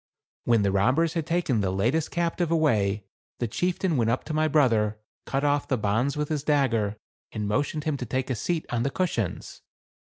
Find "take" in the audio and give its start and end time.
8.07-8.31